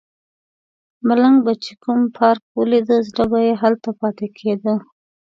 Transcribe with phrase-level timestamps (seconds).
[1.07, 4.73] ملنګ به چې کوم پارک ولیده زړه به یې هلته پاتې کیده.